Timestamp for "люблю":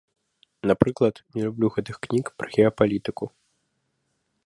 1.49-1.67